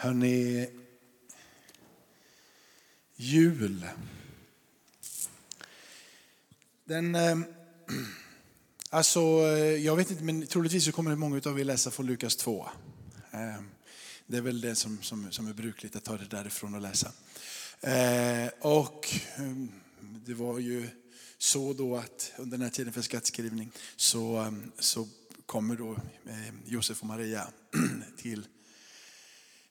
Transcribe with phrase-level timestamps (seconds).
[0.00, 0.68] Hörrni,
[3.16, 3.86] jul.
[6.84, 7.44] Den, ehm,
[8.90, 12.36] alltså, eh, jag vet inte, men troligtvis så kommer många av er läsa från Lukas
[12.36, 12.68] 2.
[13.30, 13.68] Ehm,
[14.26, 17.12] det är väl det som, som, som är brukligt, att ta det därifrån och läsa.
[17.80, 20.88] Eh, och ehm, det var ju
[21.38, 25.08] så då att under den här tiden för skattskrivning så, så
[25.46, 25.96] kommer då
[26.64, 27.48] Josef och Maria
[28.16, 28.46] till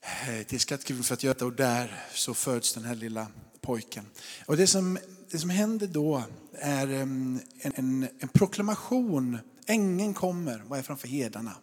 [0.00, 3.26] Eh, till skattkrukan för att göra det och där så föds den här lilla
[3.60, 4.06] pojken.
[4.46, 4.98] Och det som,
[5.30, 9.38] det som händer då är en, en, en proklamation.
[9.66, 11.56] Ängeln kommer och är framför hedarna.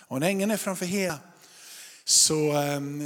[0.00, 1.20] Och när ängeln är framför hedarna
[2.04, 2.54] så,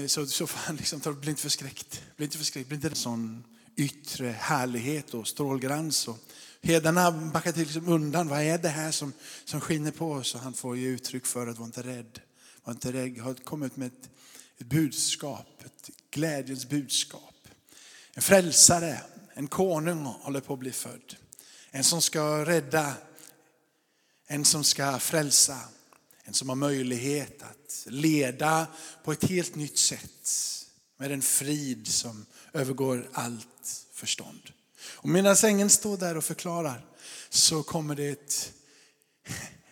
[0.07, 2.03] så, så får han liksom, bli inte förskräckt.
[2.17, 3.45] Bli inte förskräckt, bli inte en sån
[3.77, 6.09] yttre härlighet och strålglans.
[6.09, 6.19] Och
[6.61, 8.29] hedarna backar till liksom undan.
[8.29, 9.13] Vad är det här som,
[9.45, 10.35] som skiner på oss?
[10.35, 12.21] Och han får ge uttryck för att vara inte rädd.
[12.65, 13.19] Var inte rädd.
[13.19, 14.11] Har kommit med ett
[14.63, 17.49] ett budskap, ett glädjens budskap.
[18.15, 19.01] En frälsare,
[19.35, 21.17] en konung håller på att bli född.
[21.71, 22.95] En som ska rädda,
[24.27, 25.59] en som ska frälsa,
[26.25, 28.67] en som har möjlighet att leda
[29.05, 30.29] på ett helt nytt sätt
[30.97, 34.51] med en frid som övergår allt förstånd.
[34.81, 36.87] Och medan ängeln står där och förklarar
[37.29, 38.53] så kommer det ett,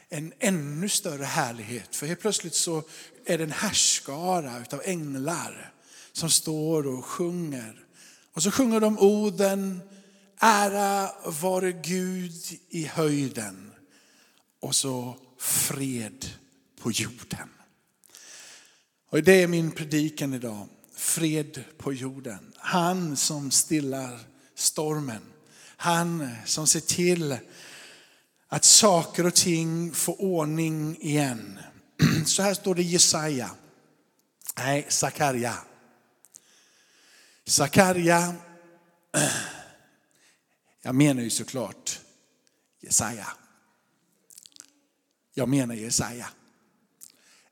[0.09, 1.97] en ännu större härlighet.
[1.97, 2.83] För helt plötsligt så
[3.25, 5.73] är det en härskara av änglar
[6.13, 7.85] som står och sjunger.
[8.33, 9.81] Och så sjunger de orden,
[10.39, 12.33] ära vare Gud
[12.69, 13.73] i höjden
[14.61, 16.27] och så fred
[16.81, 17.49] på jorden.
[19.11, 20.69] Och det är min predikan idag.
[20.97, 22.53] Fred på jorden.
[22.57, 24.19] Han som stillar
[24.55, 25.23] stormen.
[25.77, 27.39] Han som ser till
[28.49, 31.59] att saker och ting får ordning igen.
[32.27, 33.51] Så här står det i Jesaja.
[34.57, 35.59] Nej, Sakarja.
[37.45, 38.35] Sakarja,
[40.83, 42.01] jag menar ju såklart
[42.81, 43.27] Jesaja.
[45.35, 46.29] Jag menar Jesaja.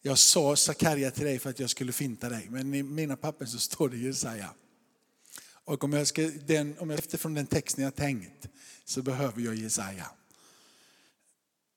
[0.02, 3.46] Jag sa Sakarja till dig för att jag skulle finta dig, men i mina papper
[3.46, 4.54] så står det Jesaja.
[5.64, 8.46] Och om jag, ska, den, om jag efter från den texten jag tänkt
[8.84, 10.10] så behöver jag Jesaja.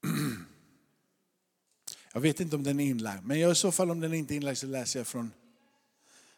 [2.13, 4.35] Jag vet inte om den är inlagd, men i så fall om den inte är
[4.35, 5.33] inlagd så läser jag från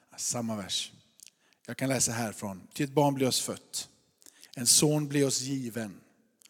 [0.10, 0.92] ah, samma vers.
[1.66, 2.68] Jag kan läsa härifrån.
[2.74, 3.90] Till ett barn blir oss fött,
[4.56, 6.00] en son blir oss given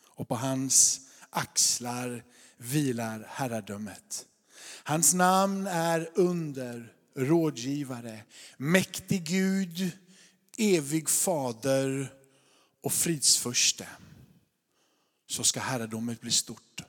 [0.08, 2.24] och på hans axlar
[2.58, 4.26] vilar herradömet.
[4.84, 8.24] Hans namn är under, rådgivare,
[8.58, 9.92] mäktig Gud,
[10.58, 12.14] evig fader
[12.82, 13.88] och fridsförste.
[15.28, 16.82] Så ska herradomet bli stort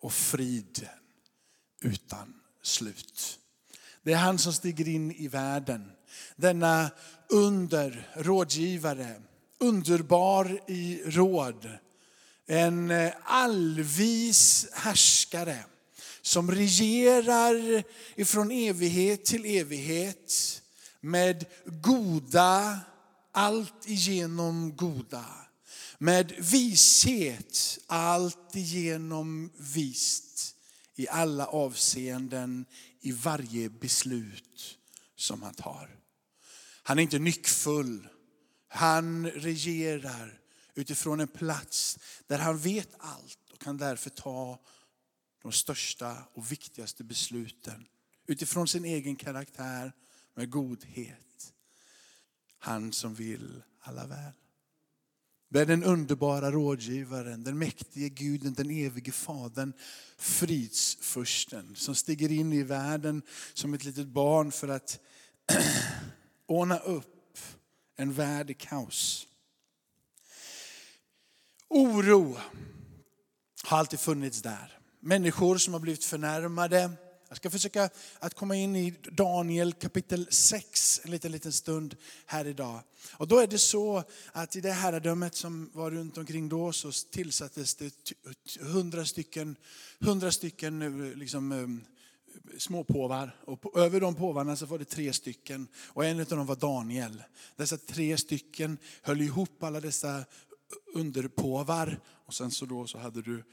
[0.00, 0.88] och friden
[1.80, 3.38] utan slut.
[4.02, 5.92] Det är han som stiger in i världen.
[6.36, 6.90] Denna
[7.28, 9.22] under, rådgivare,
[9.58, 11.68] underbar i råd.
[12.46, 15.64] En eh, allvis härskare
[16.22, 17.84] som regerar
[18.16, 20.62] ifrån evighet till evighet
[21.00, 22.80] med goda,
[23.32, 25.24] allt igenom goda.
[25.98, 30.55] Med vishet, allt igenom vist
[30.96, 32.66] i alla avseenden,
[33.00, 34.78] i varje beslut
[35.16, 36.00] som han tar.
[36.82, 38.08] Han är inte nyckfull.
[38.68, 40.40] Han regerar
[40.74, 44.60] utifrån en plats där han vet allt och kan därför ta
[45.42, 47.86] de största och viktigaste besluten
[48.26, 49.92] utifrån sin egen karaktär
[50.34, 51.52] med godhet.
[52.58, 54.32] Han som vill alla väl.
[55.48, 59.72] Det är den underbara rådgivaren, den mäktige guden, den evige fadern,
[60.18, 63.22] fridsfursten som stiger in i världen
[63.54, 65.00] som ett litet barn för att
[66.46, 67.38] ordna upp
[67.96, 69.26] en värld i kaos.
[71.68, 72.36] Oro
[73.64, 74.78] har alltid funnits där.
[75.00, 76.90] Människor som har blivit förnärmade,
[77.28, 81.96] jag ska försöka att komma in i Daniel kapitel 6 en liten, liten stund
[82.26, 82.80] här idag.
[83.12, 84.02] Och då är det så
[84.32, 88.12] att i det herradömet som var runt omkring då så tillsattes det
[88.60, 89.56] hundra stycken,
[90.00, 91.58] hundra stycken eh, liksom, eh,
[92.58, 93.36] små småpåvar.
[93.44, 96.56] Och på, över de påvarna så var det tre stycken och en av dem var
[96.56, 97.22] Daniel.
[97.56, 100.24] Dessa tre stycken höll ihop alla dessa
[100.94, 103.44] underpåvar och sen så då så hade du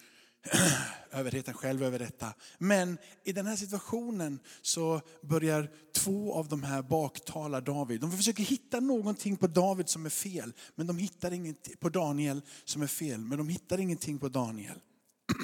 [1.12, 2.34] överheten själv över detta.
[2.58, 8.02] Men i den här situationen så börjar två av de här baktala David.
[8.02, 12.42] De försöker hitta någonting på David som är fel, men de hittar ingenting på Daniel
[12.66, 14.80] som är fel, men de hittar ingenting på Daniel.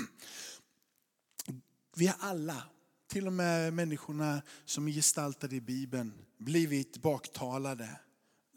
[1.96, 2.63] Vi har alla
[3.12, 7.90] till och med människorna som är gestaltade i Bibeln, blivit baktalade,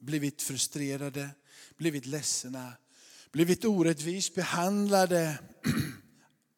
[0.00, 1.30] blivit frustrerade,
[1.76, 2.72] blivit ledsna,
[3.32, 5.38] blivit orättvist behandlade.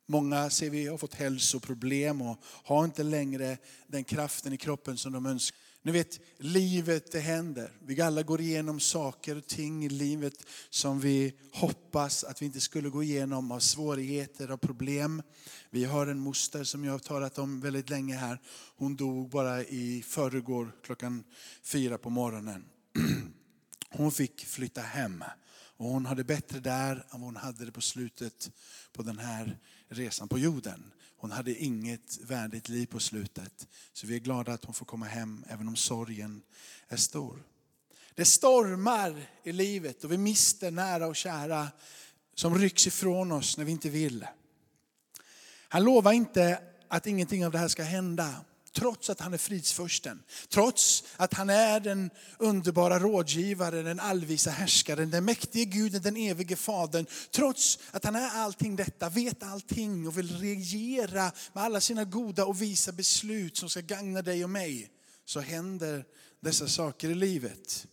[0.06, 5.12] Många ser vi har fått hälsoproblem och har inte längre den kraften i kroppen som
[5.12, 5.58] de önskar.
[5.82, 7.70] Ni vet, livet det händer.
[7.86, 10.34] Vi alla går igenom saker och ting i livet
[10.70, 15.22] som vi hoppas att vi inte skulle gå igenom av svårigheter och problem.
[15.70, 18.40] Vi har en moster som jag har talat om väldigt länge här.
[18.76, 21.24] Hon dog bara i förrgår klockan
[21.62, 22.64] fyra på morgonen.
[23.90, 25.24] Hon fick flytta hem.
[25.76, 28.50] Och hon hade bättre där än vad hon hade det på slutet
[28.92, 29.58] på den här
[29.88, 30.92] resan på jorden.
[31.16, 33.68] Hon hade inget värdigt liv på slutet.
[33.92, 36.42] Så vi är glada att hon får komma hem även om sorgen
[36.88, 37.42] är stor.
[38.14, 41.68] Det stormar i livet och vi mister nära och kära
[42.34, 44.26] som rycks ifrån oss när vi inte vill.
[45.68, 48.34] Han lovar inte att ingenting av det här ska hända
[48.74, 50.22] trots att han är fridsförsten.
[50.48, 56.56] Trots att han är den underbara rådgivaren, den allvisa härskaren, den mäktige guden, den evige
[56.56, 57.06] fadern.
[57.30, 62.44] Trots att han är allting detta, vet allting och vill regera med alla sina goda
[62.44, 64.90] och visa beslut som ska gagna dig och mig.
[65.24, 66.04] Så händer
[66.40, 67.86] dessa saker i livet.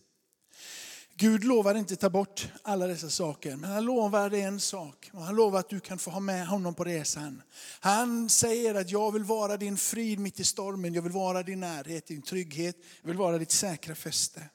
[1.22, 5.10] Gud lovar inte ta bort alla dessa saker, men han lovar dig en sak.
[5.12, 7.42] Och han lovar att du kan få ha med honom på resan.
[7.80, 11.60] Han säger att jag vill vara din frid mitt i stormen, jag vill vara din
[11.60, 14.48] närhet, din trygghet, jag vill vara ditt säkra fäste.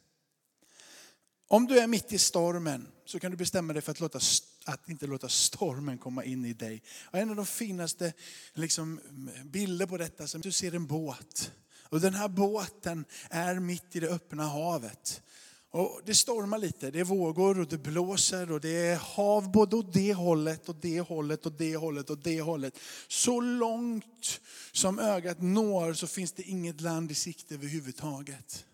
[1.47, 4.19] Om du är mitt i stormen så kan du bestämma dig för att, låta,
[4.65, 6.83] att inte låta stormen komma in i dig.
[7.03, 8.13] Och en av de finaste
[8.53, 8.99] liksom,
[9.45, 11.51] bilder på detta, som du ser en båt.
[11.89, 15.21] Och den här båten är mitt i det öppna havet.
[15.69, 19.75] Och det stormar lite, det är vågor och det blåser och det är hav både
[19.75, 22.79] åt det hållet och det hållet och det hållet och det hållet.
[23.07, 24.41] Så långt
[24.71, 28.65] som ögat når så finns det inget land i sikte överhuvudtaget.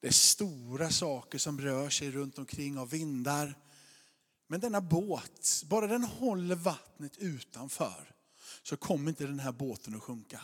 [0.00, 3.54] Det är stora saker som rör sig runt omkring av vindar.
[4.48, 8.14] Men denna båt, bara den håller vattnet utanför
[8.62, 10.40] så kommer inte den här båten att sjunka.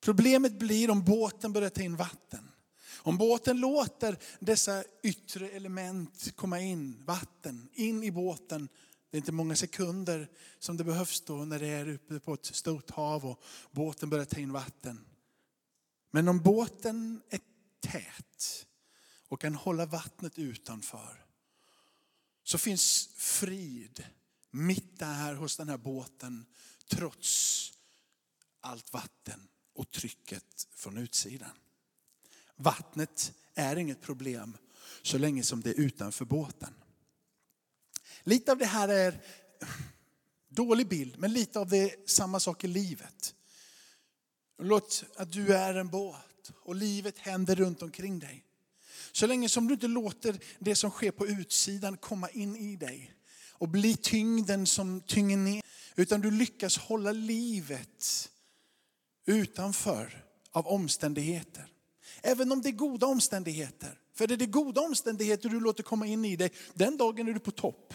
[0.00, 2.50] Problemet blir om båten börjar ta in vatten.
[2.98, 8.68] Om båten låter dessa yttre element komma in, vatten, in i båten.
[9.10, 12.46] Det är inte många sekunder som det behövs då när det är uppe på ett
[12.46, 15.04] stort hav och båten börjar ta in vatten.
[16.10, 17.40] Men om båten är
[17.80, 18.66] tät
[19.28, 21.24] och kan hålla vattnet utanför
[22.44, 24.06] så finns frid
[24.50, 26.46] mitt där hos den här båten
[26.88, 27.72] trots
[28.60, 31.50] allt vatten och trycket från utsidan.
[32.60, 34.56] Vattnet är inget problem
[35.02, 36.74] så länge som det är utanför båten.
[38.22, 39.20] Lite av det här är
[40.48, 43.34] dålig bild, men lite av det är samma sak i livet.
[44.62, 48.44] Låt att du är en båt och livet händer runt omkring dig.
[49.12, 53.14] Så länge som du inte låter det som sker på utsidan komma in i dig
[53.52, 55.62] och bli tyngden som tynger ner.
[55.96, 58.30] Utan du lyckas hålla livet
[59.26, 61.77] utanför av omständigheter.
[62.22, 63.98] Även om det är goda omständigheter.
[64.14, 67.40] För är det goda omständigheter du låter komma in i dig, den dagen är du
[67.40, 67.94] på topp.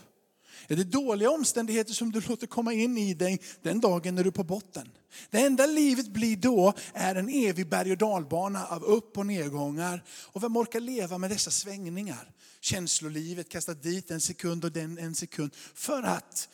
[0.68, 4.32] Är det dåliga omständigheter som du låter komma in i dig, den dagen är du
[4.32, 4.90] på botten.
[5.30, 10.04] Det enda livet blir då är en evig berg och dalbana av upp och nedgångar.
[10.10, 12.32] Och vem orkar leva med dessa svängningar?
[12.62, 15.56] Känslolivet kastar dit en sekund och den en sekund.
[15.74, 16.50] För att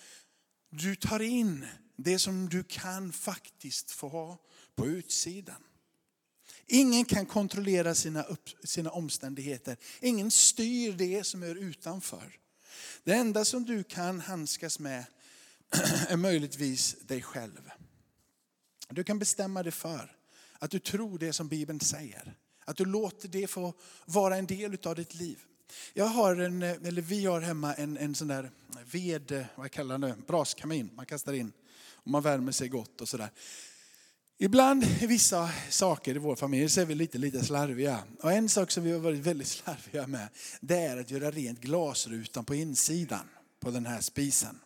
[0.70, 4.38] du tar in det som du kan faktiskt få ha
[4.75, 5.63] på utsidan.
[6.72, 9.78] Ingen kan kontrollera sina, upp, sina omständigheter.
[10.02, 12.38] Ingen styr det som är utanför.
[13.04, 15.06] Det enda som du kan handskas med
[16.08, 17.72] är möjligtvis dig själv.
[18.90, 20.16] Du kan bestämma dig för
[20.60, 22.36] att du tror det som Bibeln säger.
[22.66, 23.74] Att du låter det få
[24.06, 25.40] vara en del av ditt liv.
[25.94, 28.52] Jag har en, eller vi har hemma en, en sån där
[28.92, 31.52] ved, vad kallar det, braskamin man kastar in.
[31.94, 33.30] Och man värmer sig gott och sådär.
[34.41, 38.03] Ibland i vissa saker i vår familj så är vi lite, lite slarviga.
[38.22, 40.27] Och en sak som vi har varit väldigt slarviga med,
[40.62, 43.29] det är att göra rent glasrutan på insidan
[43.60, 44.60] på den här spisen.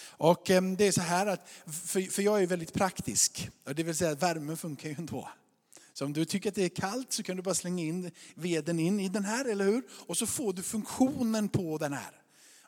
[0.00, 1.48] Och ehm, det är så här att,
[2.10, 5.28] för jag är väldigt praktisk, det vill säga att värmen funkar ju ändå.
[5.92, 8.78] Så om du tycker att det är kallt så kan du bara slänga in veden
[8.78, 9.82] in i den här, eller hur?
[9.90, 12.10] Och så får du funktionen på den här.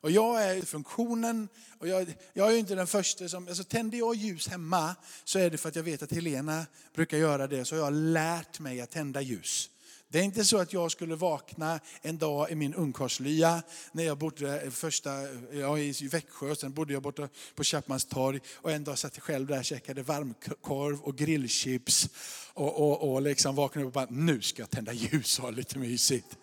[0.00, 4.14] Och jag är funktionen, och jag, jag är inte den första som, alltså tänder jag
[4.14, 7.64] ljus hemma så är det för att jag vet att Helena brukar göra det.
[7.64, 9.70] Så jag har lärt mig att tända ljus.
[10.12, 14.18] Det är inte så att jag skulle vakna en dag i min ungkarlslya när jag
[14.18, 15.10] bodde eh, första,
[15.52, 19.22] ja, i Växjö, sen bodde jag borta på Chapmans torg och en dag satt jag
[19.22, 22.08] själv där och käkade varmkorv och grillchips
[22.54, 25.50] och, och, och liksom vaknade upp och bara, nu ska jag tända ljus och ha
[25.50, 26.36] lite mysigt.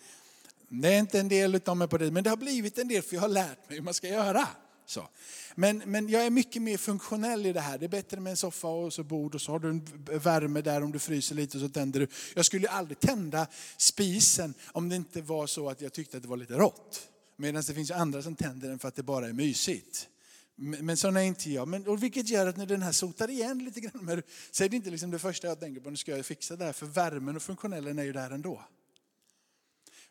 [0.70, 3.02] Det är inte en del av mig på det, men det har blivit en del
[3.02, 4.48] för jag har lärt mig hur man ska göra.
[4.86, 5.08] Så.
[5.56, 7.78] Men, men jag är mycket mer funktionell i det här.
[7.78, 9.86] Det är bättre med en soffa och så bord och så har du en
[10.20, 12.08] värme där om du fryser lite och så tänder du.
[12.36, 13.48] Jag skulle aldrig tända
[13.78, 17.10] spisen om det inte var så att jag tyckte att det var lite rått.
[17.38, 20.08] Medan det finns andra som tänder den för att det bara är mysigt.
[20.56, 21.68] Men sån är inte jag.
[21.68, 24.22] Men, och vilket gör att när den här sotar igen lite grann,
[24.52, 26.66] så är det inte liksom det första jag tänker på, nu ska jag fixa det
[26.66, 28.62] här, för värmen och funktionellen är ju där ändå.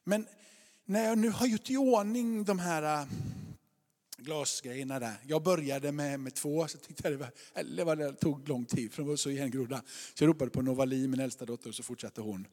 [0.08, 0.26] Men
[0.84, 3.08] när jag nu har gjort i ordning de här äh,
[4.18, 5.14] glasgrejerna där.
[5.26, 8.92] Jag började med, med två, så tyckte jag det, var, eller det tog lång tid
[8.92, 9.82] för de var så ihengrodda.
[10.14, 12.46] Så jag ropade på Novali, min äldsta dotter, och så fortsatte hon.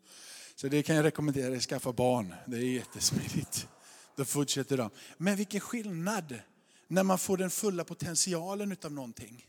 [0.55, 2.33] Så det kan jag rekommendera dig, skaffa barn.
[2.45, 3.67] Det är jättesmidigt.
[4.15, 4.89] Då fortsätter de.
[5.17, 6.39] Men vilken skillnad
[6.87, 9.45] när man får den fulla potentialen utav någonting.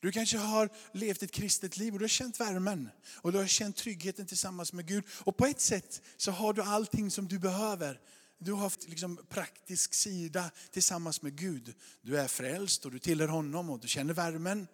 [0.00, 3.46] Du kanske har levt ett kristet liv och du har känt värmen och du har
[3.46, 5.04] känt tryggheten tillsammans med Gud.
[5.10, 8.00] Och på ett sätt så har du allting som du behöver
[8.38, 11.74] du har haft liksom praktisk sida tillsammans med Gud.
[12.02, 14.66] Du är frälst och du tillhör honom och du känner värmen.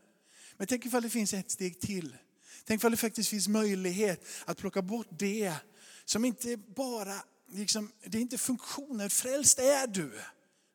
[0.57, 2.17] Men tänk ifall det finns ett steg till.
[2.65, 5.55] Tänk ifall det faktiskt finns möjlighet att plocka bort det
[6.05, 7.15] som inte bara,
[7.53, 10.21] liksom, det är inte funktionen, frälst är du.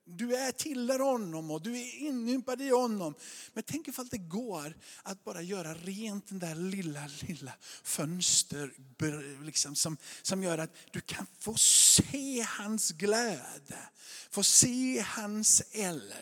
[0.10, 3.16] Du är tillhör honom och du är inympad i honom.
[3.54, 8.72] Men tänk ifall det går att bara göra rent den där lilla, lilla fönster
[9.46, 13.74] liksom, som, som gör att du kan få se hans glöd.
[14.30, 16.14] Få se hans eld.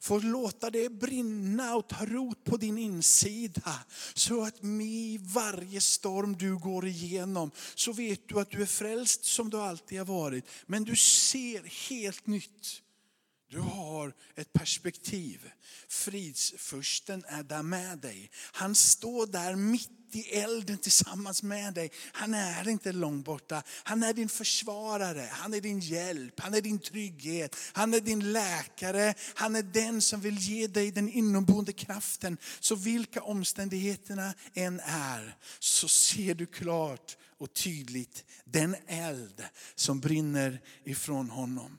[0.00, 3.78] Få låta det brinna och ta rot på din insida.
[4.14, 9.24] Så att i varje storm du går igenom så vet du att du är frälst
[9.24, 10.44] som du alltid har varit.
[10.66, 12.82] Men du ser helt nytt
[13.52, 15.50] du har ett perspektiv.
[15.88, 18.30] Fridsfursten är där med dig.
[18.34, 21.90] Han står där mitt i elden tillsammans med dig.
[22.12, 23.62] Han är inte långt borta.
[23.68, 28.32] Han är din försvarare, han är din hjälp, han är din trygghet, han är din
[28.32, 29.14] läkare.
[29.34, 32.36] Han är den som vill ge dig den inomboende kraften.
[32.60, 39.44] Så vilka omständigheterna än är så ser du klart och tydligt den eld
[39.74, 41.78] som brinner ifrån honom.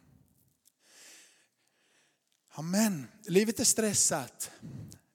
[2.64, 3.08] Amen.
[3.28, 4.52] Livet är stressat.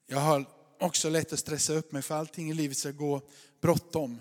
[0.07, 0.45] Jag har
[0.79, 3.21] också lätt att stressa upp mig för allting i livet ska gå
[3.61, 4.19] bråttom.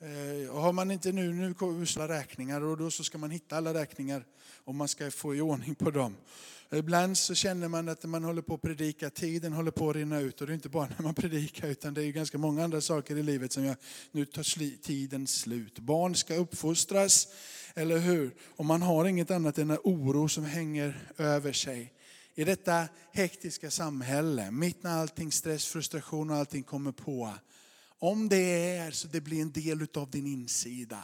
[0.00, 3.56] Eh, och har man inte nu, nu kommer räkningar och då så ska man hitta
[3.56, 4.24] alla räkningar
[4.64, 6.16] om man ska få i ordning på dem.
[6.72, 10.20] Ibland så känner man att man håller på att predika, tiden håller på att rinna
[10.20, 10.40] ut.
[10.40, 13.16] Och det är inte bara när man predikar utan det är ganska många andra saker
[13.16, 13.76] i livet som jag,
[14.12, 15.78] nu tar tiden slut.
[15.78, 17.28] Barn ska uppfostras,
[17.74, 18.34] eller hur?
[18.56, 21.92] Och man har inget annat än en oro som hänger över sig
[22.34, 27.34] i detta hektiska samhälle, mitt när allting stress, frustration och allting kommer på.
[27.98, 31.02] Om det är så det blir en del av din insida.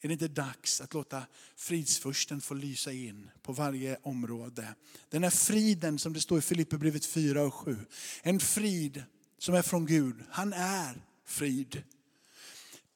[0.00, 1.22] Är det inte dags att låta
[1.56, 4.74] fridsfursten få lysa in på varje område?
[5.10, 7.76] Den här friden som det står i Filipperbrevet 4 och 7.
[8.22, 9.02] En frid
[9.38, 10.24] som är från Gud.
[10.30, 11.82] Han är frid.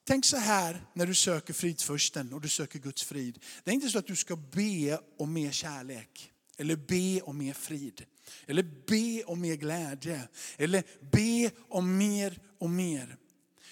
[0.05, 3.39] Tänk så här när du söker fridsfursten och du söker Guds frid.
[3.65, 6.32] Det är inte så att du ska be om mer kärlek.
[6.59, 8.05] Eller be om mer frid.
[8.47, 10.29] Eller be om mer glädje.
[10.57, 13.17] Eller be om mer och mer.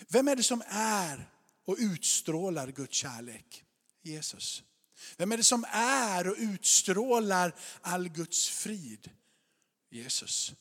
[0.09, 1.31] Vem är det som är
[1.65, 3.65] och utstrålar Guds kärlek?
[4.03, 4.63] Jesus.
[5.17, 9.11] Vem är det som är och utstrålar all Guds frid?
[9.91, 10.55] Jesus.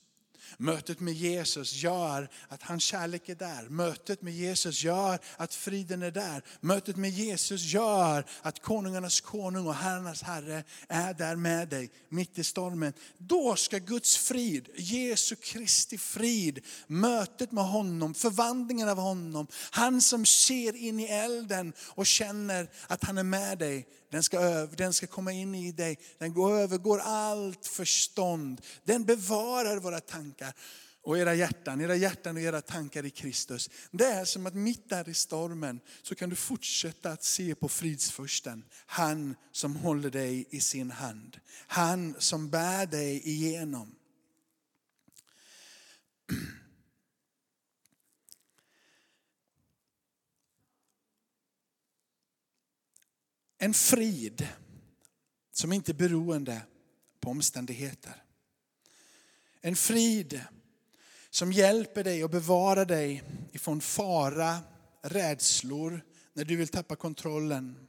[0.57, 3.69] Mötet med Jesus gör att hans kärlek är där.
[3.69, 6.43] Mötet med Jesus gör att friden är där.
[6.61, 12.37] Mötet med Jesus gör att konungarnas konung och herrarnas herre är där med dig mitt
[12.39, 12.93] i stormen.
[13.17, 20.25] Då ska Guds frid, Jesu Kristi frid, mötet med honom, förvandlingen av honom, han som
[20.25, 25.07] ser in i elden och känner att han är med dig, den ska, den ska
[25.07, 25.99] komma in i dig.
[26.17, 28.61] Den går, övergår allt förstånd.
[28.83, 30.53] Den bevarar våra tankar
[31.03, 33.69] och era hjärtan, era hjärtan och era tankar i Kristus.
[33.91, 37.69] Det är som att mitt där i stormen så kan du fortsätta att se på
[37.69, 38.63] fridsfursten.
[38.85, 41.37] Han som håller dig i sin hand.
[41.67, 43.95] Han som bär dig igenom.
[53.61, 54.47] En frid
[55.51, 56.61] som inte är beroende
[57.19, 58.23] på omständigheter.
[59.61, 60.41] En frid
[61.29, 64.59] som hjälper dig och bevarar dig ifrån fara,
[65.01, 66.01] rädslor,
[66.33, 67.87] när du vill tappa kontrollen.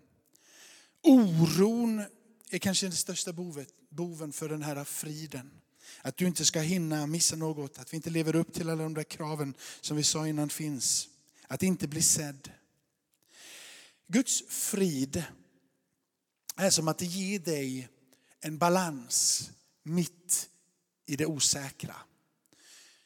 [1.03, 2.05] Oron
[2.51, 5.51] är kanske den största bovet, boven för den här friden.
[6.03, 8.95] Att du inte ska hinna missa något, att vi inte lever upp till alla de
[8.95, 11.09] där kraven som vi sa innan finns.
[11.49, 12.51] Att inte bli sedd.
[14.07, 15.25] Guds frid
[16.57, 17.89] är som att det ger dig
[18.41, 19.51] en balans
[19.83, 20.49] mitt
[21.07, 21.97] i det osäkra.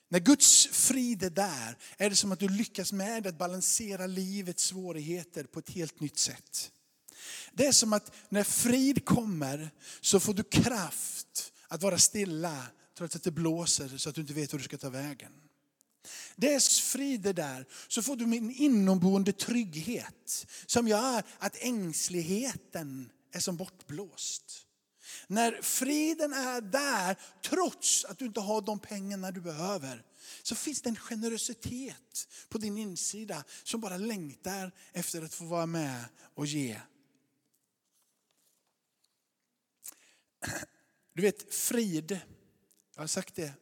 [0.09, 4.65] När Guds frid är där är det som att du lyckas med att balansera livets
[4.65, 6.71] svårigheter på ett helt nytt sätt.
[7.53, 9.71] Det är som att när frid kommer
[10.01, 12.67] så får du kraft att vara stilla
[12.99, 15.33] trots att det blåser så att du inte vet hur du ska ta vägen.
[16.37, 23.11] Det är frid det där, så får du en inomboende trygghet som gör att ängsligheten
[23.35, 24.67] är som bortblåst.
[25.27, 30.05] När friden är där, trots att du inte har de pengarna du behöver,
[30.43, 35.67] så finns det en generositet på din insida som bara längtar efter att få vara
[35.67, 36.81] med och ge.
[41.13, 42.21] Du vet, frid,
[42.95, 43.53] jag har sagt det,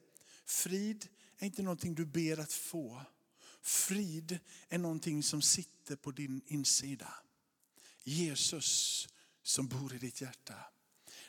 [0.45, 3.02] frid är inte någonting du ber att få.
[3.62, 4.38] Frid
[4.69, 7.14] är någonting som sitter på din insida.
[8.05, 9.09] Jesus
[9.42, 10.54] som bor i ditt hjärta.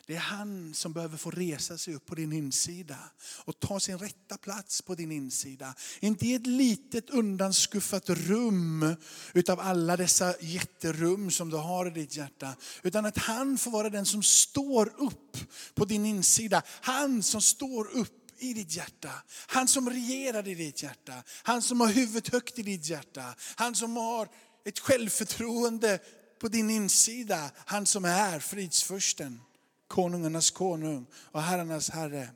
[0.06, 2.98] Det är han som behöver få resa sig upp på din insida
[3.44, 5.74] och ta sin rätta plats på din insida.
[6.00, 8.96] Inte i ett litet undanskuffat rum
[9.34, 12.56] utav alla dessa jätterum som du har i ditt hjärta.
[12.82, 15.36] Utan att han får vara den som står upp
[15.74, 16.62] på din insida.
[16.66, 19.12] Han som står upp i ditt hjärta.
[19.46, 21.22] Han som regerar i ditt hjärta.
[21.42, 23.34] Han som har huvudet högt i ditt hjärta.
[23.56, 24.28] Han som har
[24.64, 25.98] ett självförtroende
[26.44, 27.50] på din insida.
[27.56, 29.40] Han som är fridsfursten,
[29.88, 32.28] konungarnas konung och herrarnas herre.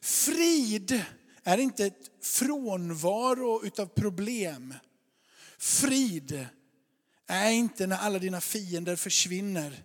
[0.00, 1.04] Frid
[1.42, 4.74] är inte ett frånvaro utav problem.
[5.58, 6.46] Frid
[7.26, 9.84] är inte när alla dina fiender försvinner.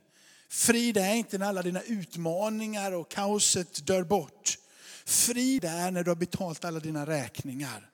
[0.50, 4.58] Frid är inte när alla dina utmaningar och kaoset dör bort.
[5.06, 7.90] Frid är när du har betalt alla dina räkningar.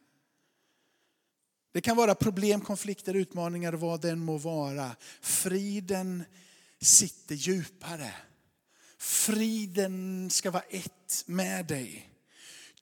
[1.73, 4.95] Det kan vara problem, konflikter, utmaningar, vad det än må vara.
[5.21, 6.23] Friden
[6.81, 8.11] sitter djupare.
[8.97, 12.09] Friden ska vara ett med dig.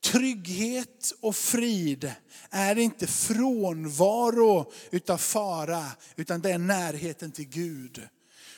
[0.04, 2.12] Trygghet och frid
[2.50, 5.86] är inte frånvaro utav fara,
[6.16, 8.08] utan det är närheten till Gud.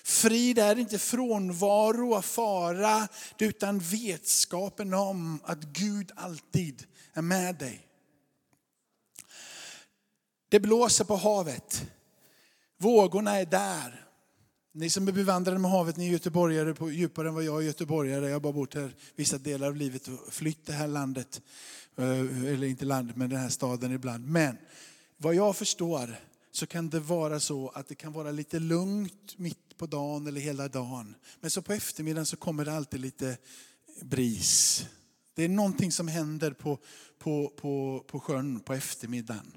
[0.04, 7.80] Frid är inte frånvaro av fara, utan vetskapen om att Gud alltid är med dig.
[10.54, 11.86] Det blåser på havet.
[12.78, 14.06] Vågorna är där.
[14.72, 17.66] Ni som är bevandrade med havet, ni är göteborgare på djupare än vad jag är
[17.66, 18.26] göteborgare.
[18.26, 21.42] Jag har bara bott här vissa delar av livet och flytt det här landet.
[21.96, 22.20] Eh,
[22.52, 24.28] eller inte landet, men den här staden ibland.
[24.28, 24.56] Men
[25.16, 26.20] vad jag förstår
[26.52, 30.40] så kan det vara så att det kan vara lite lugnt mitt på dagen eller
[30.40, 31.14] hela dagen.
[31.40, 33.36] Men så på eftermiddagen så kommer det alltid lite
[34.02, 34.86] bris.
[35.34, 36.78] Det är någonting som händer på,
[37.18, 39.52] på, på, på sjön på eftermiddagen.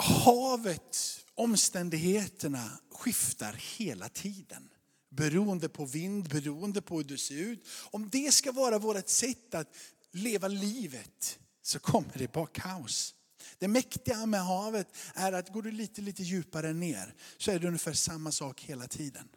[0.00, 4.70] Havet, omständigheterna skiftar hela tiden.
[5.10, 7.66] Beroende på vind, beroende på hur det ser ut.
[7.90, 9.76] Om det ska vara vårt sätt att
[10.12, 13.14] leva livet så kommer det bara kaos.
[13.58, 17.66] Det mäktiga med havet är att går du lite, lite djupare ner så är det
[17.66, 19.28] ungefär samma sak hela tiden.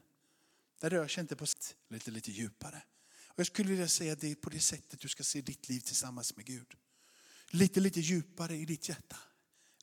[0.82, 1.46] Det rör sig inte på
[1.90, 2.84] lite, lite djupare.
[3.28, 5.70] Och jag skulle vilja säga att det är på det sättet du ska se ditt
[5.70, 6.74] liv tillsammans med Gud.
[7.50, 9.18] Lite, lite djupare i ditt hjärta.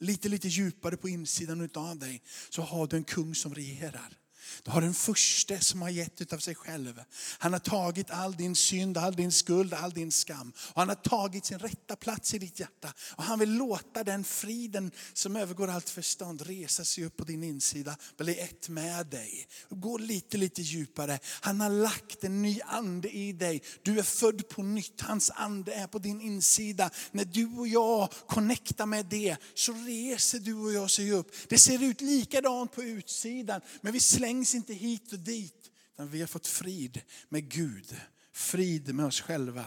[0.03, 4.19] Lite, lite djupare på insidan av dig så har du en kung som regerar.
[4.63, 7.03] Du har den första som har gett av sig själv.
[7.39, 10.53] Han har tagit all din synd, all din skuld, all din skam.
[10.73, 12.93] Och han har tagit sin rätta plats i ditt hjärta.
[13.17, 17.45] Och han vill låta den friden som övergår allt förstånd resa sig upp på din
[17.45, 17.97] insida.
[18.17, 19.47] Bli ett med dig.
[19.69, 21.19] Gå lite, lite djupare.
[21.41, 23.63] Han har lagt en ny ande i dig.
[23.83, 25.01] Du är född på nytt.
[25.01, 26.91] Hans ande är på din insida.
[27.13, 31.33] När du och jag connectar med det så reser du och jag sig upp.
[31.49, 33.61] Det ser ut likadant på utsidan.
[33.81, 35.71] Men vi slänger trängs inte hit och dit.
[35.95, 37.97] Utan vi har fått frid med Gud,
[38.33, 39.65] frid med oss själva.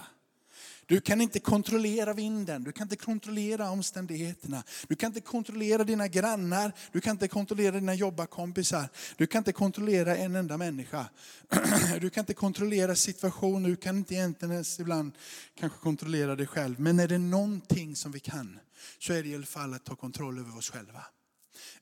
[0.86, 4.63] Du kan inte kontrollera vinden, du kan inte kontrollera omständigheterna.
[4.88, 8.89] Du kan inte kontrollera dina grannar, du kan inte kontrollera dina jobbarkompisar.
[9.17, 11.10] Du kan inte kontrollera en enda människa.
[12.02, 15.12] Du kan inte kontrollera situationer, du kan inte egentligen ens ibland
[15.56, 16.80] kanske kontrollera dig själv.
[16.80, 18.60] Men är det någonting som vi kan
[18.99, 21.04] så är det i alla fall att ta kontroll över oss själva.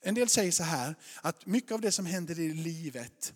[0.02, 3.34] En del säger så här, att mycket av det som händer i livet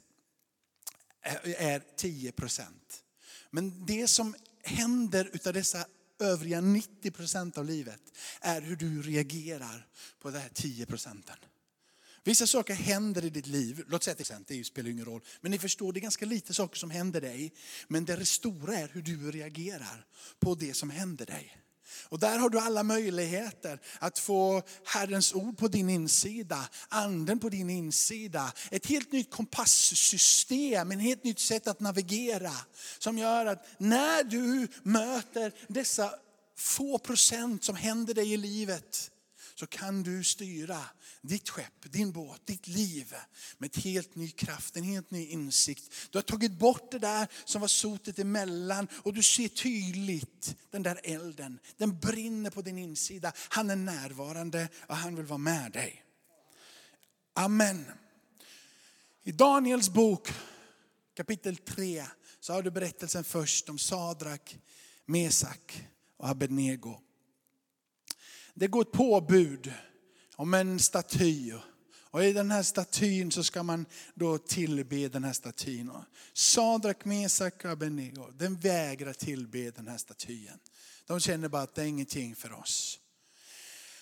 [1.43, 3.03] är 10 procent.
[3.51, 5.85] Men det som händer utav dessa
[6.19, 8.01] övriga 90 procent av livet
[8.41, 9.87] är hur du reagerar
[10.19, 11.35] på de här 10 procenten.
[12.23, 15.59] Vissa saker händer i ditt liv, låt säga att det spelar ingen roll, men ni
[15.59, 17.53] förstår det är ganska lite saker som händer dig.
[17.87, 20.05] Men det stora är hur du reagerar
[20.39, 21.64] på det som händer dig.
[22.09, 27.49] Och där har du alla möjligheter att få Herrens ord på din insida, anden på
[27.49, 28.53] din insida.
[28.71, 32.53] Ett helt nytt kompasssystem, ett helt nytt sätt att navigera.
[32.99, 36.09] Som gör att när du möter dessa
[36.57, 39.11] få procent som händer dig i livet,
[39.55, 40.81] så kan du styra
[41.21, 43.15] ditt skepp, din båt, ditt liv
[43.57, 45.91] med ett helt ny kraft, en helt ny insikt.
[46.09, 50.83] Du har tagit bort det där som var sotet emellan och du ser tydligt den
[50.83, 51.59] där elden.
[51.77, 53.33] Den brinner på din insida.
[53.49, 56.03] Han är närvarande och han vill vara med dig.
[57.33, 57.85] Amen.
[59.23, 60.33] I Daniels bok
[61.15, 62.05] kapitel 3
[62.39, 64.57] så har du berättelsen först om Sadrak,
[65.05, 65.87] Mesak
[66.17, 66.99] och Abednego.
[68.57, 69.73] Det går ett påbud
[70.35, 71.53] om en staty.
[72.15, 75.91] Och i den här statyn så ska man då tillbe den här statyn.
[76.33, 80.59] Sadrak, Mesak och Abednego, den vägrar tillbe den här statyn.
[81.07, 82.99] De känner bara att det är ingenting för oss.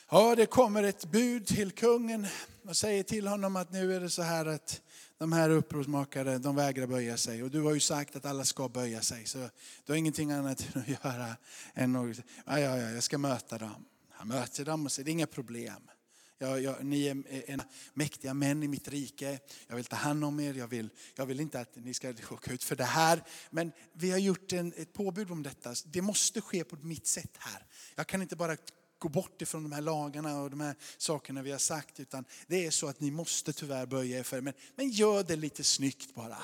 [0.10, 2.28] Ja, det kommer ett bud till kungen
[2.68, 4.82] och säger till honom att nu är det så här att
[5.18, 7.44] de här upprorsmakare, de vägrar böja sig.
[7.44, 9.26] Och du har ju sagt att alla ska böja sig.
[9.26, 9.38] Så
[9.86, 11.36] du har ingenting annat att göra
[11.74, 13.86] än att, ja, ja, ja, jag ska möta dem.
[14.24, 15.90] Jag möter dem och säger, det är inga problem.
[16.38, 17.62] Jag, jag, ni är en
[17.94, 19.40] mäktiga män i mitt rike.
[19.68, 20.54] Jag vill ta hand om er.
[20.54, 23.24] Jag vill, jag vill inte att ni ska åka ut för det här.
[23.50, 25.74] Men vi har gjort en, ett påbud om detta.
[25.86, 27.66] Det måste ske på mitt sätt här.
[27.96, 28.58] Jag kan inte bara
[29.00, 32.00] gå bort ifrån de här lagarna och de här sakerna vi har sagt.
[32.00, 35.36] Utan det är så att ni måste tyvärr böja er för Men, men gör det
[35.36, 36.38] lite snyggt bara.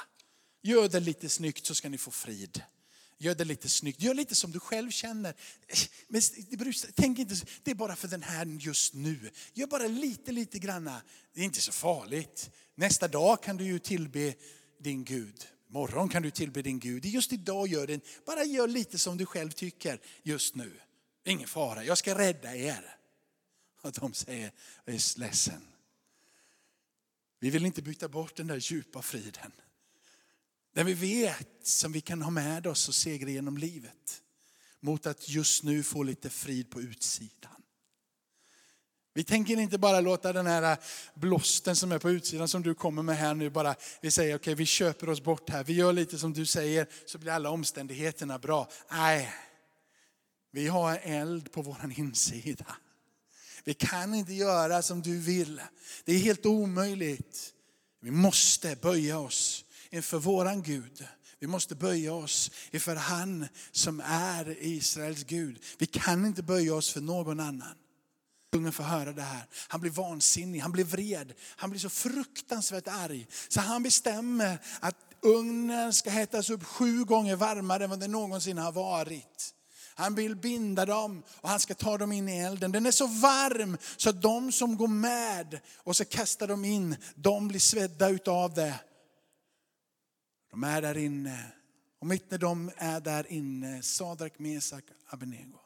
[0.61, 2.63] Gör det lite snyggt så ska ni få frid.
[3.21, 5.36] Gör det lite snyggt, gör lite som du själv känner.
[6.08, 6.21] Men
[6.95, 9.32] tänk inte, det är bara för den här just nu.
[9.53, 11.01] Gör bara lite, lite granna.
[11.34, 12.49] Det är inte så farligt.
[12.75, 14.36] Nästa dag kan du ju tillbe
[14.77, 15.47] din Gud.
[15.67, 17.05] Morgon kan du tillbe din Gud.
[17.05, 20.79] Just idag gör det, bara gör lite som du själv tycker just nu.
[21.25, 22.95] Ingen fara, jag ska rädda er.
[23.82, 24.51] Och de säger,
[24.86, 25.62] jag är ledsen.
[27.39, 29.51] Vi vill inte byta bort den där djupa friden.
[30.73, 34.21] Den vi vet som vi kan ha med oss och segra genom livet.
[34.79, 37.62] Mot att just nu få lite frid på utsidan.
[39.13, 40.77] Vi tänker inte bara låta den här
[41.13, 44.41] blåsten som är på utsidan som du kommer med här nu bara, vi säger okej
[44.41, 47.49] okay, vi köper oss bort här, vi gör lite som du säger så blir alla
[47.49, 48.69] omständigheterna bra.
[48.91, 49.34] Nej,
[50.51, 52.75] vi har eld på våran insida.
[53.63, 55.62] Vi kan inte göra som du vill.
[56.05, 57.53] Det är helt omöjligt.
[58.01, 61.08] Vi måste böja oss inför våran Gud.
[61.39, 65.63] Vi måste böja oss inför han som är Israels Gud.
[65.78, 67.75] Vi kan inte böja oss för någon annan.
[68.52, 69.45] Kungen får höra det här.
[69.67, 73.28] Han blir vansinnig, han blir vred, han blir så fruktansvärt arg.
[73.49, 78.58] Så han bestämmer att ugnen ska hettas upp sju gånger varmare än vad den någonsin
[78.58, 79.54] har varit.
[79.95, 82.71] Han vill binda dem och han ska ta dem in i elden.
[82.71, 86.95] Den är så varm så att de som går med och så kastar dem in,
[87.15, 88.80] de blir svedda utav det.
[90.49, 91.51] De är där inne.
[91.99, 95.59] Och mitt när de är där inne, Sadrak, Mesak, Abednego.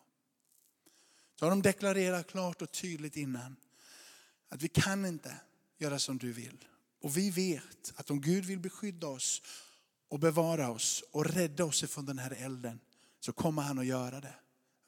[1.40, 3.56] Så har de deklarerat klart och tydligt innan
[4.50, 5.38] att vi kan inte
[5.78, 6.66] göra som du vill.
[7.02, 9.42] Och vi vet att om Gud vill beskydda oss
[10.08, 12.80] och bevara oss och rädda oss ifrån den här elden
[13.20, 14.36] så kommer han att göra det.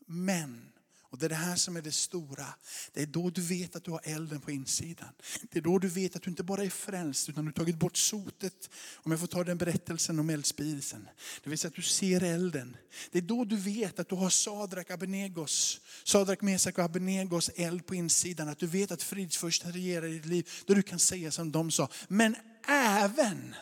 [0.06, 0.72] Men
[1.16, 2.46] och det är det här som är det stora.
[2.94, 5.10] Det är då du vet att du har elden på insidan.
[5.52, 7.80] Det är då du vet att du inte bara är frälst utan du har tagit
[7.80, 8.70] bort sotet.
[8.96, 11.08] Om jag får ta den berättelsen om eldspisen.
[11.44, 12.78] Det vill säga att du ser elden.
[13.12, 17.86] Det är då du vet att du har Sadrak Abenegos, Sadrak Mesak och Abenegos eld
[17.86, 18.50] på insidan.
[18.50, 20.50] Att du vet att fridsfursten regerar i ditt liv.
[20.66, 21.90] Då du kan säga som de sa.
[22.08, 22.36] Men
[22.68, 23.56] även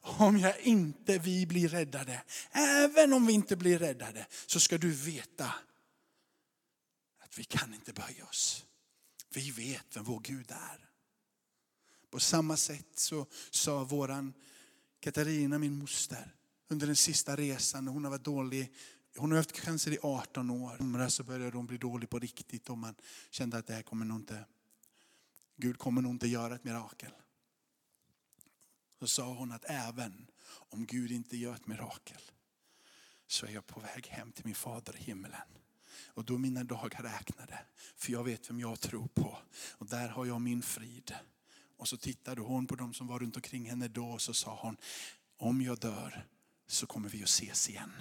[0.00, 4.90] om jag inte vi blir räddade, även om vi inte blir räddade, så ska du
[4.90, 5.54] veta
[7.38, 8.66] vi kan inte böja oss.
[9.28, 10.90] Vi vet vem vår Gud är.
[12.10, 14.34] På samma sätt så sa våran
[15.00, 16.34] Katarina, min moster,
[16.68, 18.74] under den sista resan när hon har varit dålig.
[19.16, 21.08] Hon har haft cancer i 18 år.
[21.08, 22.94] Så började hon bli dålig på riktigt och man
[23.30, 24.44] kände att det här kommer nog inte,
[25.56, 27.12] Gud kommer nog inte göra ett mirakel.
[28.98, 32.20] Så sa hon att även om Gud inte gör ett mirakel
[33.26, 35.40] så är jag på väg hem till min fader i himmelen.
[36.06, 37.58] Och då är mina dagar räknade.
[37.96, 39.38] För jag vet vem jag tror på.
[39.70, 41.14] Och där har jag min frid.
[41.76, 44.58] Och så tittade hon på de som var runt omkring henne då och så sa
[44.62, 44.76] hon,
[45.36, 46.26] om jag dör
[46.66, 47.92] så kommer vi att ses igen.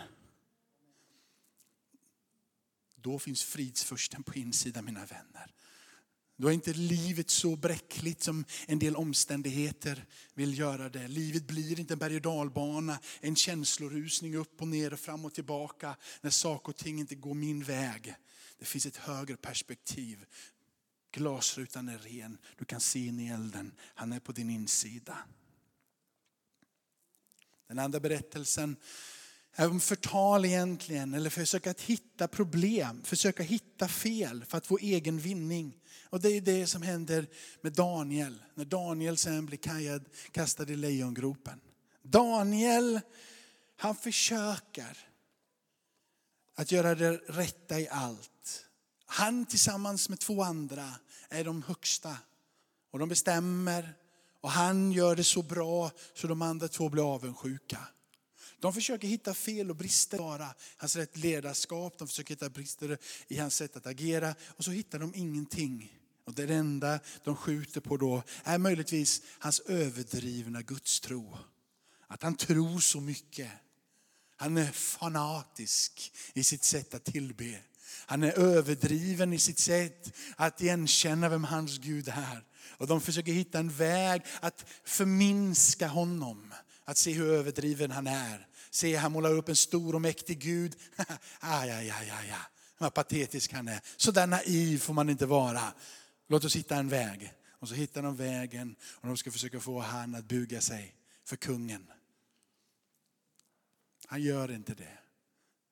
[3.07, 5.53] då finns fridsförsten på insidan mina vänner.
[6.37, 11.07] Då är inte livet så bräckligt som en del omständigheter vill göra det.
[11.07, 15.33] Livet blir inte en berg och dalbana, en känslorusning upp och ner och fram och
[15.33, 18.15] tillbaka när saker och ting inte går min väg.
[18.59, 20.25] Det finns ett högre perspektiv.
[21.11, 23.71] Glasrutan är ren, du kan se in i elden.
[23.79, 25.17] Han är på din insida.
[27.67, 28.75] Den andra berättelsen
[29.65, 35.19] om förtal egentligen, eller försöka att hitta problem, försöka hitta fel för att få egen
[35.19, 35.77] vinning.
[36.09, 37.27] Och det är det som händer
[37.61, 41.59] med Daniel, när Daniel sen blir kajad, kastad i lejongropen.
[42.03, 42.99] Daniel,
[43.77, 44.97] han försöker
[46.55, 48.65] att göra det rätta i allt.
[49.05, 50.93] Han tillsammans med två andra
[51.29, 52.17] är de högsta
[52.91, 53.93] och de bestämmer
[54.41, 57.87] och han gör det så bra så de andra två blir avundsjuka.
[58.59, 63.37] De försöker hitta fel och brister bara hans rätt ledarskap, de försöker hitta brister i
[63.37, 65.93] hans sätt att agera och så hittar de ingenting.
[66.25, 71.37] Och det enda de skjuter på då är möjligtvis hans överdrivna gudstro.
[72.07, 73.51] Att han tror så mycket.
[74.35, 77.59] Han är fanatisk i sitt sätt att tillbe.
[78.05, 82.43] Han är överdriven i sitt sätt att igenkänna vem hans Gud är.
[82.69, 86.53] Och de försöker hitta en väg att förminska honom.
[86.85, 88.46] Att se hur överdriven han är.
[88.69, 90.75] Se, han målar upp en stor och mäktig Gud.
[91.39, 92.35] aj, aj, aj, aj, aj.
[92.77, 93.81] Vad patetisk han är.
[93.97, 95.73] Så där naiv får man inte vara.
[96.27, 97.33] Låt oss hitta en väg.
[97.59, 101.35] Och så hittar de vägen och de ska försöka få han att buga sig för
[101.35, 101.87] kungen.
[104.07, 104.97] Han gör inte det.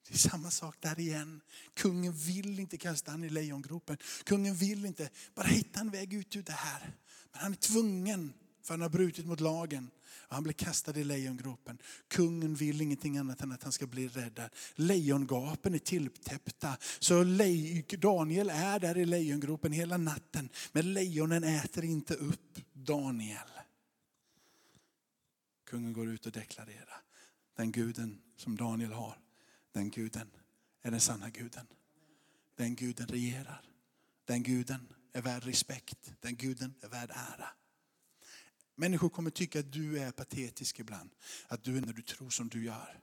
[0.08, 1.42] Det är samma sak där igen.
[1.74, 3.98] Kungen vill inte kasta han i lejongropen.
[4.24, 6.94] Kungen vill inte, bara hitta en väg ut ur det här.
[7.32, 8.34] Men han är tvungen,
[8.66, 9.90] för han har brutit mot lagen.
[10.28, 11.78] Och han blir kastad i lejongropen.
[12.08, 14.50] Kungen vill ingenting annat än att han ska bli räddad.
[14.76, 16.78] Lejongapen är tilltäppta.
[17.00, 17.24] Så
[17.98, 20.50] Daniel är där i lejongropen hela natten.
[20.72, 23.50] Men lejonen äter inte upp Daniel.
[25.66, 27.02] Kungen går ut och deklarerar.
[27.56, 29.20] Den guden som Daniel har,
[29.72, 30.32] den guden
[30.82, 31.68] är den sanna guden.
[32.56, 33.62] Den guden regerar.
[34.26, 36.12] Den guden är värd respekt.
[36.22, 37.48] Den guden är värd ära.
[38.76, 41.10] Människor kommer tycka att du är patetisk ibland.
[41.48, 43.02] Att du är när du tror som du gör.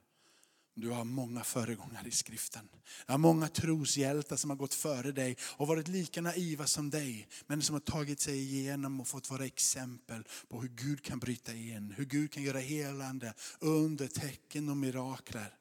[0.75, 2.69] Du har många föregångare i skriften.
[3.05, 7.27] Du har många troshjältar som har gått före dig och varit lika naiva som dig.
[7.47, 11.53] Men som har tagit sig igenom och fått vara exempel på hur Gud kan bryta
[11.53, 11.93] in.
[11.97, 15.57] Hur Gud kan göra helande, under, tecken och mirakler.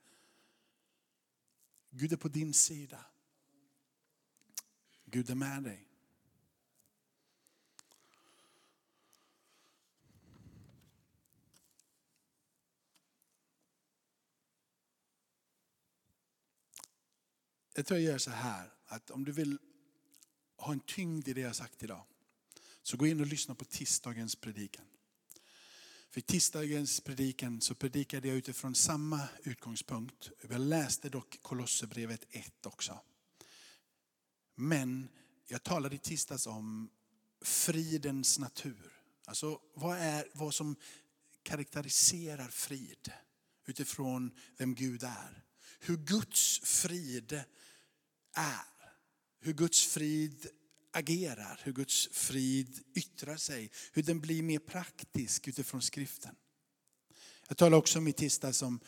[1.90, 3.04] Gud är på din sida.
[5.04, 5.91] Gud är med dig.
[17.74, 19.58] Jag tror jag gör så här, att om du vill
[20.56, 22.04] ha en tyngd i det jag sagt idag,
[22.82, 24.84] så gå in och lyssna på tisdagens predikan.
[26.10, 30.30] För i tisdagens predikan så predikade jag utifrån samma utgångspunkt.
[30.50, 33.00] Jag läste dock Kolosserbrevet 1 också.
[34.54, 35.08] Men
[35.46, 36.90] jag talade i tisdags om
[37.40, 38.92] fridens natur.
[39.24, 40.76] Alltså vad är vad som
[41.42, 43.12] karaktäriserar frid
[43.66, 45.44] utifrån vem Gud är.
[45.80, 47.44] Hur Guds frid
[48.32, 48.92] är.
[49.40, 50.46] Hur Guds frid
[50.92, 56.34] agerar, hur Guds frid yttrar sig, hur den blir mer praktisk utifrån skriften.
[57.48, 58.80] Jag talade också om i tisdags om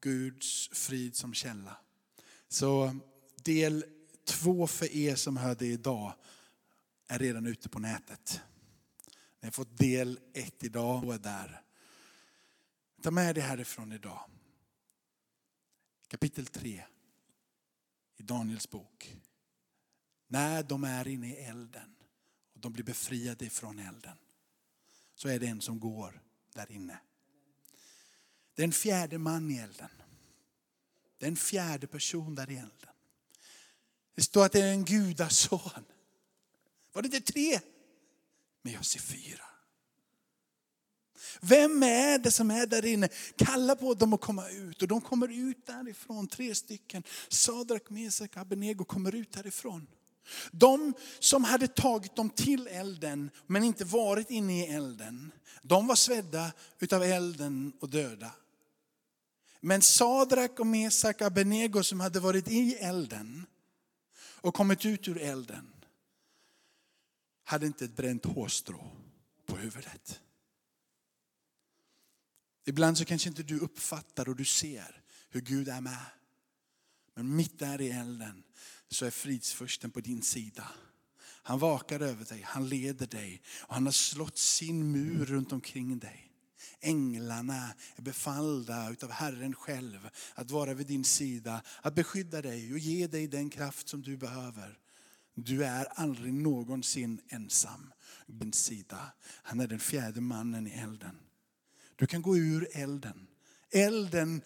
[0.00, 1.76] Guds frid som källa.
[2.48, 2.96] Så
[3.44, 3.84] del
[4.24, 6.14] två för er som hörde idag
[7.08, 8.40] är redan ute på nätet.
[9.40, 11.62] Ni har fått del ett idag och är där.
[13.02, 14.30] Ta med det härifrån idag.
[16.08, 16.84] Kapitel 3
[18.16, 19.16] i Daniels bok.
[20.28, 21.96] När de är inne i elden
[22.54, 24.18] och de blir befriade från elden
[25.14, 26.22] så är det en som går
[26.54, 26.98] där inne.
[28.54, 29.90] Det är en fjärde man i elden.
[31.18, 32.94] Det är en fjärde person där i elden.
[34.14, 35.84] Det står att det är en gudason.
[36.92, 37.60] Var det inte tre?
[38.62, 39.44] Men jag ser fyra.
[41.40, 43.08] Vem är det som är där inne?
[43.36, 44.82] Kalla på dem att komma ut.
[44.82, 47.02] Och de kommer ut därifrån, tre stycken.
[47.28, 49.86] Sadrak, Mesak, Abenego kommer ut därifrån.
[50.52, 55.94] De som hade tagit dem till elden men inte varit inne i elden, de var
[55.94, 58.30] svedda utav elden och döda.
[59.60, 63.46] Men Sadrak och Mesak Abenego som hade varit i elden
[64.40, 65.72] och kommit ut ur elden
[67.44, 68.90] hade inte ett bränt hårstrå
[69.46, 70.20] på huvudet.
[72.68, 76.06] Ibland så kanske inte du uppfattar och du ser hur Gud är med.
[77.14, 78.42] Men mitt där i elden
[78.88, 80.68] så är fridsförsten på din sida.
[81.42, 85.98] Han vakar över dig, han leder dig och han har slått sin mur runt omkring
[85.98, 86.32] dig.
[86.80, 92.78] Änglarna är befallda utav Herren själv att vara vid din sida, att beskydda dig och
[92.78, 94.78] ge dig den kraft som du behöver.
[95.34, 97.92] Du är aldrig någonsin ensam.
[98.26, 99.12] Din sida.
[99.22, 101.25] Han är den fjärde mannen i elden.
[101.96, 103.26] Du kan gå ur elden.
[103.72, 104.42] Elden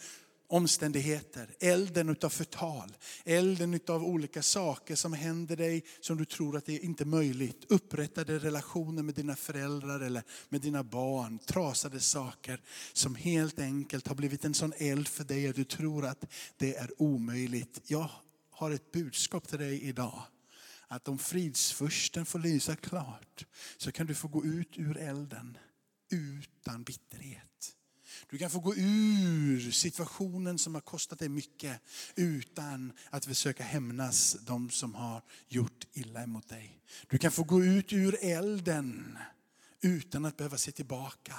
[0.50, 6.66] omständigheter, elden utav förtal, elden utav olika saker som händer dig som du tror att
[6.66, 7.64] det är inte är möjligt.
[7.68, 14.14] Upprättade relationer med dina föräldrar eller med dina barn, trasade saker som helt enkelt har
[14.14, 16.24] blivit en sån eld för dig att du tror att
[16.56, 17.80] det är omöjligt.
[17.86, 18.10] Jag
[18.50, 20.22] har ett budskap till dig idag.
[20.88, 25.58] Att om fridsfursten får lysa klart så kan du få gå ut ur elden
[26.11, 27.77] utan bitterhet.
[28.31, 31.81] Du kan få gå ur situationen som har kostat dig mycket
[32.14, 36.83] utan att försöka hämnas de som har gjort illa emot dig.
[37.07, 39.18] Du kan få gå ut ur elden
[39.81, 41.37] utan att behöva se tillbaka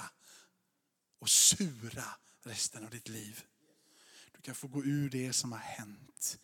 [1.18, 2.04] och sura
[2.42, 3.42] resten av ditt liv.
[4.32, 6.38] Du kan få gå ur det som har hänt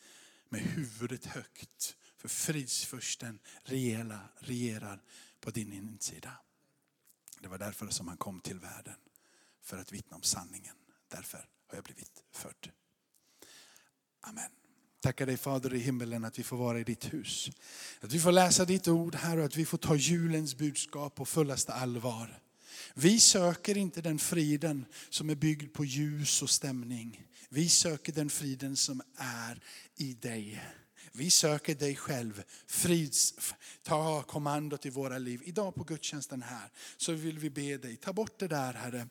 [0.49, 1.97] med huvudet högt.
[2.17, 5.03] För fridsfursten regerar, regerar
[5.41, 6.33] på din insida.
[7.41, 8.97] Det var därför som han kom till världen
[9.63, 10.75] för att vittna om sanningen.
[11.09, 12.71] Därför har jag blivit född.
[14.21, 14.51] Amen.
[15.01, 17.51] Tackar dig Fader i himmelen att vi får vara i ditt hus.
[18.01, 21.25] Att vi får läsa ditt ord här och att vi får ta julens budskap på
[21.25, 22.41] fullaste allvar.
[22.95, 27.27] Vi söker inte den friden som är byggd på ljus och stämning.
[27.49, 29.63] Vi söker den friden som är
[29.97, 30.63] i dig.
[31.19, 32.43] Vi söker dig själv.
[32.67, 33.35] Frids,
[33.83, 35.41] ta kommandot i våra liv.
[35.45, 39.09] Idag på gudstjänsten här så vill vi be dig, ta bort det där Herre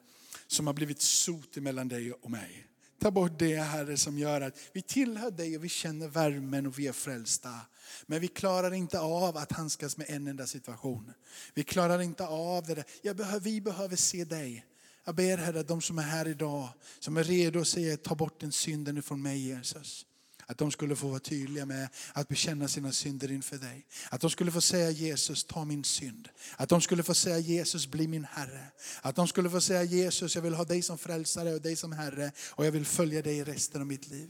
[0.48, 2.68] som har blivit sot mellan dig och mig.
[3.00, 6.80] Ta bort det Herre som gör att vi tillhör dig och vi känner värmen och
[6.80, 7.60] vi är frälsta.
[8.06, 11.14] Men vi klarar inte av att handskas med en enda situation.
[11.54, 12.86] Vi klarar inte av det där.
[13.02, 14.66] Jag behöver, vi behöver se dig.
[15.04, 18.40] Jag ber Herre, de som är här idag, som är redo att säga ta bort
[18.40, 20.06] den synden ifrån mig Jesus.
[20.50, 23.86] Att de skulle få vara tydliga med att bekänna sina synder inför dig.
[24.10, 26.30] Att de skulle få säga Jesus, ta min synd.
[26.56, 28.72] Att de skulle få säga Jesus, bli min Herre.
[29.02, 31.92] Att de skulle få säga Jesus, jag vill ha dig som frälsare och dig som
[31.92, 34.30] Herre och jag vill följa dig resten av mitt liv.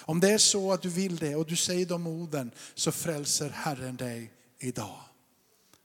[0.00, 3.48] Om det är så att du vill det och du säger de orden så frälser
[3.48, 5.00] Herren dig idag.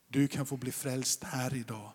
[0.07, 1.93] Du kan få bli frälst här idag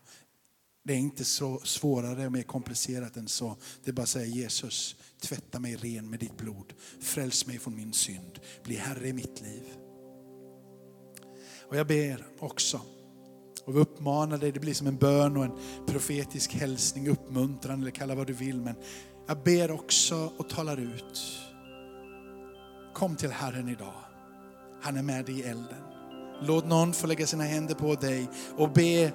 [0.85, 3.57] det är inte så svårare och mer komplicerat än så.
[3.85, 6.73] Det är bara att säga Jesus, tvätta mig ren med ditt blod.
[7.01, 8.41] Fräls mig från min synd.
[8.65, 9.63] Bli Herre i mitt liv.
[11.69, 12.81] Och jag ber också,
[13.65, 17.91] och vi uppmanar dig, det blir som en bön och en profetisk hälsning, uppmuntran eller
[17.91, 18.61] kalla vad du vill.
[18.61, 18.75] Men
[19.29, 21.21] jag ber också och talar ut.
[22.95, 23.95] Kom till Herren idag.
[24.83, 25.83] Han är med dig i elden.
[26.43, 29.13] Låt någon få lägga sina händer på dig och be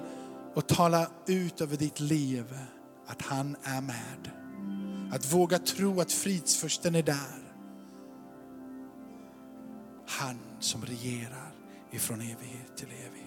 [0.54, 2.58] och tala ut över ditt liv
[3.06, 4.30] att han är med.
[5.12, 7.54] Att våga tro att fridsförsten är där.
[10.08, 11.52] Han som regerar
[11.90, 13.17] ifrån evighet till evighet.